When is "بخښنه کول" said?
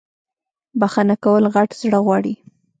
0.79-1.43